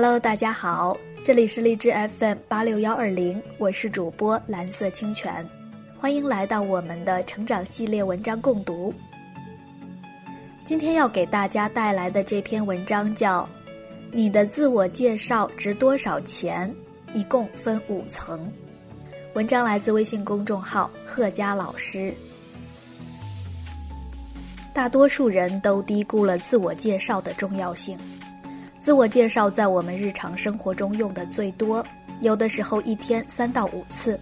[0.00, 5.44] Hello，大家好，这里是荔枝 FM 八六幺二零，我是主播蓝色清泉，
[5.96, 8.94] 欢迎来到我们的成长系列文章共读。
[10.64, 13.42] 今天要给大家带来的这篇文章叫
[14.12, 16.72] 《你的自我介绍值多少钱》，
[17.12, 18.48] 一共分五层。
[19.34, 22.14] 文章来自微信公众号贺佳老师。
[24.72, 27.98] 大多数人都低估了自我介绍的重要性。
[28.88, 31.84] 自我介绍在我们日常生活中用的最多，
[32.22, 34.18] 有的时候一天三到五次，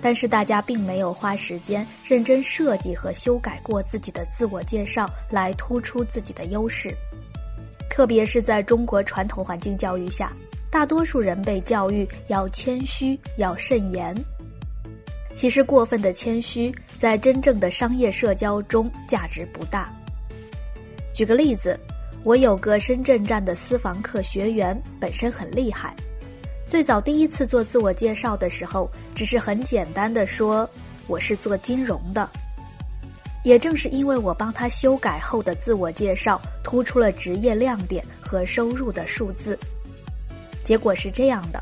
[0.00, 6.90] 但是大家并没有花时间认真设计和修改过自己的自我介绍来突出自己的优势。
[7.90, 10.32] 特别是在中国传统环境教育下，
[10.70, 14.16] 大多数人被教育要谦虚、要慎言。
[15.34, 19.94] 其实过分的谦虚，在真正的商业社交中价值不大。
[21.12, 21.78] 举个例子。
[22.24, 25.92] 我有个深圳站的私房课学员，本身很厉害。
[26.68, 30.68] 最早第一次做自我介绍的时候，只是很简单的说
[31.08, 32.28] 我是做金融的。
[33.42, 39.58] 也正是因为我帮他修改后的自我介绍，突出了职业亮点和收入的数字。
[40.62, 41.60] 结果是这样的：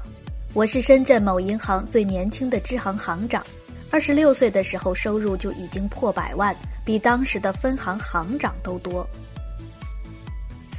[0.52, 3.42] 我是深圳某银行最年轻的支行行长，
[3.90, 6.54] 二十六岁的时候收入就已经破百万，
[6.84, 9.08] 比当时的分行行长都多。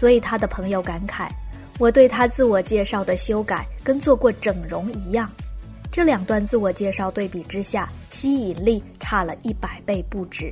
[0.02, 1.30] 所以他的朋友感慨，
[1.77, 5.31] 我对他自我介绍的修改跟做过整容一样，
[5.91, 10.52] 这两段自我介绍对比之下，吸引力差了一百倍不止。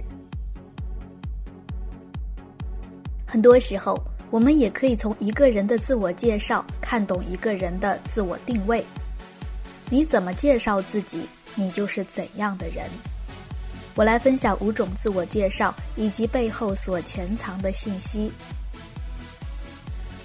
[3.26, 8.86] 很多时候，我们也可以从一个人的自我介绍看懂一个人的自我定位。
[9.90, 11.24] 你怎么介绍自己，
[11.56, 12.86] 你就是怎样的人。
[13.96, 18.32] 我来分享五种自我介绍以及背后所潜藏的信息。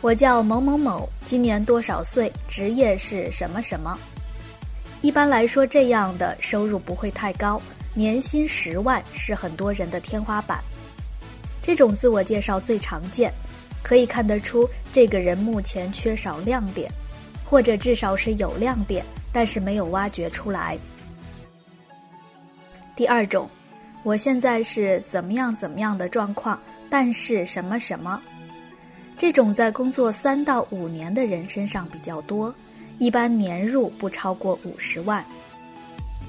[0.04, 2.30] 我叫某某某，今年多少岁？
[2.46, 3.98] 职业是什么什么？
[5.00, 7.58] 一般来说，这样的收入不会太高，
[7.94, 10.62] 年薪十万是很多人的天花板。
[11.62, 13.32] 这种自我介绍最常见，
[13.82, 16.92] 可以看得出这个人目前缺少亮点，
[17.42, 20.76] 或者至少是有亮点，但是没有挖掘出来。
[22.94, 23.48] 第二种，
[24.02, 26.60] 我现在是怎么样怎么样的状况，
[26.90, 28.20] 但是什么什么。
[29.16, 32.52] 这种在工作三到五年的人身上比较多，
[32.98, 35.24] 一般年入不超过五十万。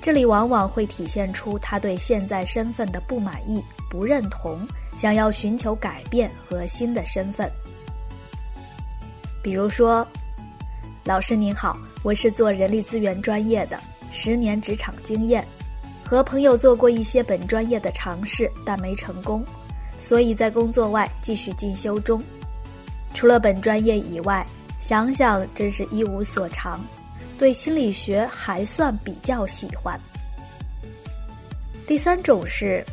[0.01, 4.59] 这里往往会体现出他对现在身份的不满意、不认同，
[4.95, 7.49] 想要寻求改变和新的身份。
[9.41, 10.07] 比如说，
[11.03, 13.79] 老师您好，我是做人力资源专业的，
[14.11, 15.43] 十年职场经验，
[16.03, 19.43] 和朋友做过一些本专业的尝试，但没成功，
[19.97, 22.21] 所以在工作外继续进修中。
[23.15, 24.45] 除了本专业以外，
[24.77, 26.79] 想想真是一无所长。
[27.37, 29.99] 对心理学还算比较喜欢。
[31.87, 32.85] 第三种是，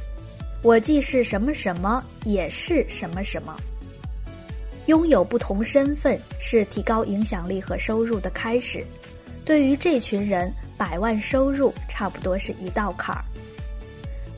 [0.63, 3.55] 我既是什么什么，也是什么什么。
[4.87, 8.85] 拥有不同身份是提高影响力和收入的开始。
[9.45, 13.25] 对于这群人，百万收入差不多是一道坎儿。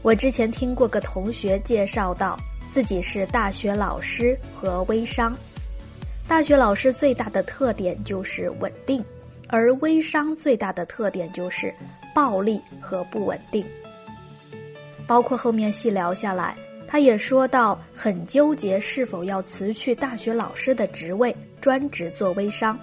[0.03, 2.39] 我之前听过个同学介绍到，
[2.71, 5.35] 自己是大学老师和微商。
[6.27, 9.05] 大学老师最大的特点就是稳定，
[9.49, 11.73] 而微商最大的特点就是
[12.15, 13.65] 暴利和不稳定。
[15.07, 16.57] 包括后面细聊下来，
[16.89, 22.79] 他也说到很纠结是否要辞去大学老师的职位，专职做微商。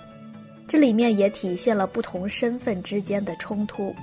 [0.68, 3.94] 这里面也体现了不同身份之间的冲突。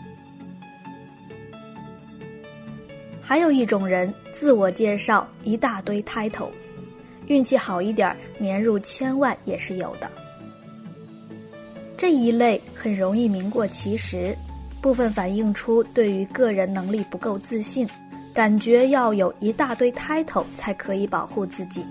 [3.22, 6.50] 还有一种人，自我介绍一大堆 title。
[7.28, 10.10] 运气好一点，年入千万也是有的。
[11.96, 14.36] 这一类很容易名过其实，
[14.80, 17.88] 部分反映出对于个人能力不够自信，
[18.32, 21.84] 感觉要有一大堆 title 才可以保护自己。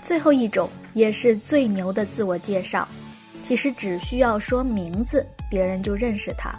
[0.00, 2.86] 最后一种也是最牛的自我介绍，
[3.42, 6.54] 其实只需要说名字，别人就认识他，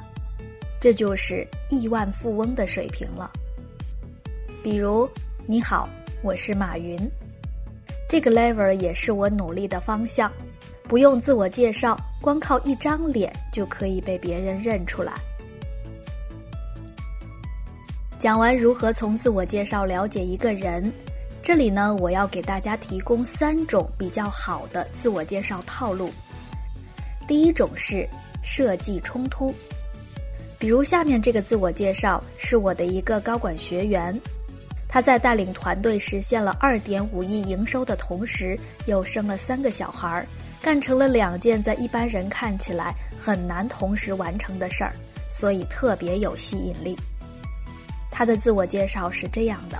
[0.79, 3.31] 这就是亿万富翁的水平了。
[4.61, 5.09] 比如，
[5.45, 5.89] 你好。
[6.23, 6.97] 我是马云，
[8.09, 10.31] 这个 level 也是我努力的方向，
[10.83, 15.13] 不用自我介绍，光靠一张脸就可以被别人认出来。
[18.17, 20.91] 讲完如何从自我介绍了解一个人，
[21.43, 26.09] 这里呢，我要给大家提供三种比较好的自我介绍套路。
[27.27, 28.09] 第一种是
[28.41, 29.53] 设计冲突，
[30.57, 34.19] 比如下面这个自我介绍是我的一个高管学员。
[34.97, 40.25] 他在带领团队实现了二点五亿营收的同时，又生了三个小孩儿，
[40.59, 44.91] 干成了两件在一般人看起来很难同时完成的事儿，
[45.29, 46.97] 所以特别有吸引力。
[48.09, 49.77] 他的自我介绍是这样的：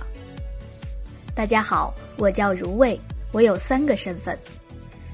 [1.34, 2.96] 大家好，我叫如蔚，
[3.32, 4.38] 我有三个身份。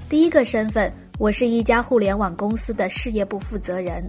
[0.07, 4.07] 第一个身份，我是一家互联网公司的事业部负责人。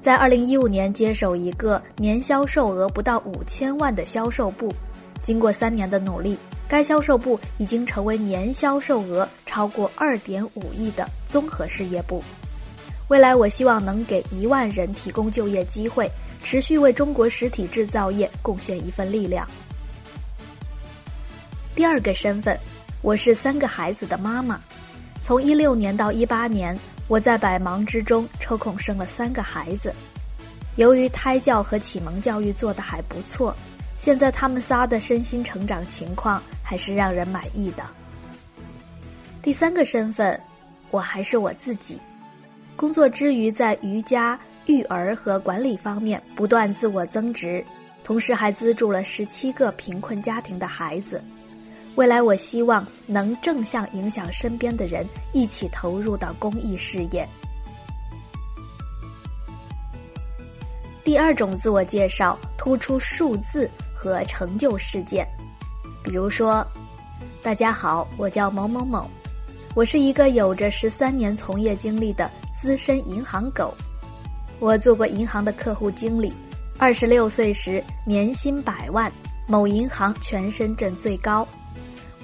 [0.00, 4.72] 在二零一五年接手一个年销售额不到五千万的销售部，
[5.22, 6.36] 经过三年的努力，
[6.68, 12.22] 该销售部已经成为年销售额超过二点五亿的综合事业部。
[13.08, 16.10] 未来，我希望能给一万人提供就业机会，
[16.42, 19.46] 持续为中国实体制造业贡献一份力量。
[21.74, 22.58] 第二个身份，
[23.02, 24.60] 我是三个孩子的妈妈，
[25.22, 26.78] 从一六年到一八年。
[27.08, 29.92] 我在百忙之中抽空生了三个孩子，
[30.76, 33.54] 由于胎教和启蒙教育做得还不错，
[34.02, 37.84] 现在他们仨的身心成长情况还是让人满意的。
[39.40, 40.40] 第三个身份，
[40.90, 42.00] 我还是我自己，
[42.74, 47.64] 工作之余在瑜伽、育儿和管理方面不断自我增值，
[48.02, 51.22] 同时还资助了十七个贫困家庭的孩子。
[51.94, 57.24] 未来，我希望能正向影响身边的人，一起投入到公益事业。
[61.04, 63.68] 第二种自我介绍突出数字
[64.02, 65.24] 和成就事件，
[66.02, 66.66] 比如说
[67.40, 69.08] ：“大家好，我叫某某某，
[69.76, 72.28] 我是一个有着十三年从业经历的
[72.60, 73.72] 资深银行狗，
[74.58, 76.32] 我做过银行的客户经理，
[76.78, 79.10] 二十六岁时年薪百万，
[79.46, 81.46] 某银行全深圳最高。”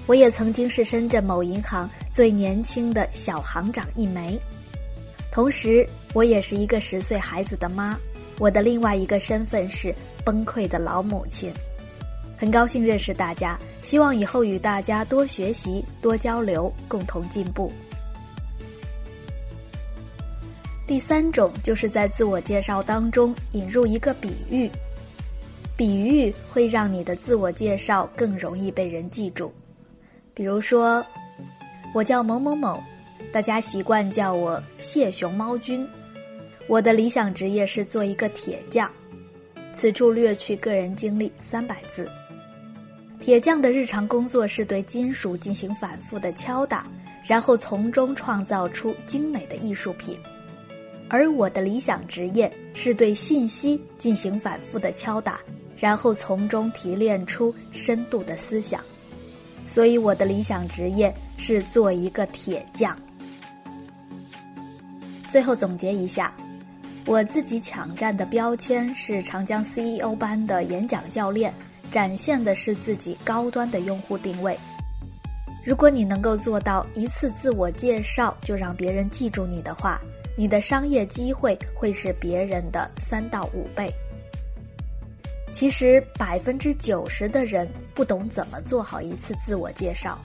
[0.09, 4.37] 我也曾经是深圳某银行最年轻的小行长一枚，
[5.31, 7.97] 同时我也是一个十岁孩子的妈。
[8.41, 9.93] 我的另外一个身份是
[10.25, 11.53] 崩溃的老母亲。
[12.39, 17.73] 很高兴认识大家，希望以后与大家多学习、多交流，共同进步。
[20.87, 24.71] 第三种就是在自我介绍当中引入一个比喻，
[25.77, 29.53] 比喻会让你的自我介绍更容易被人记住。
[30.33, 31.05] 比如说，
[31.93, 32.81] 我叫某某某，
[33.33, 35.87] 大家习惯叫我谢熊猫君。
[36.69, 38.89] 我的理想职业是做一个铁匠。
[39.75, 42.09] 此处略去个人经历三百字。
[43.21, 46.87] 铁匠的日常工作是对金属进行反复的敲打，
[47.25, 50.19] 然后从中创造出精美的艺术品。
[51.11, 55.41] 而我的理想职业是对信息进行反复的敲打，
[55.77, 58.81] 然后从中提炼出深度的思想。
[59.67, 62.97] 所以，我的理想职业是做一个铁匠。
[65.29, 66.33] 最后总结一下，
[67.05, 71.53] 我自己抢占的标签是长江 CEO 班的演讲教练，
[71.91, 74.59] 展现的是自己高端的用户定位。
[75.67, 80.01] 如果你能够做到一次自我介绍就让别人记住你的话，
[80.37, 83.93] 你的商业机会会是别人的三到五倍。
[85.51, 90.19] 其实百分之九十的人不懂怎么做好一次自我介绍。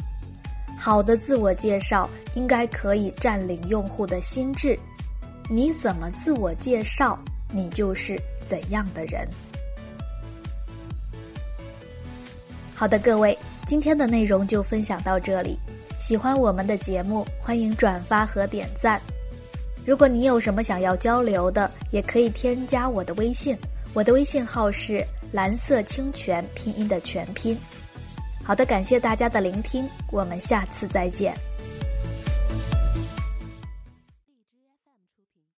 [0.77, 4.77] 好的自我介绍应该可以占领用户的心智。
[5.50, 7.18] 你怎么自我介绍，
[7.54, 8.18] 你就是
[8.48, 9.27] 怎样的人。
[12.75, 15.58] 好的，各位，今天的内容就分享到这里。
[16.00, 19.00] 喜欢我们的节目，欢迎转发和点赞。
[19.86, 23.58] 如果你有什么想要交流的，也可以添加我的微信。
[23.94, 27.58] 我的微信号是蓝色清泉拼音的全拼。
[28.44, 31.34] 好的，感谢大家的聆听，我们下次再见。